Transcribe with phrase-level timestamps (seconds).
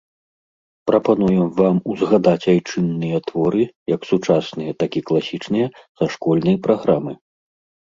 [0.89, 3.63] Прапануем вам узгадаць айчынныя творы,
[3.95, 5.67] як сучасныя, так і класічныя,
[6.01, 7.13] са школьнай праграмы.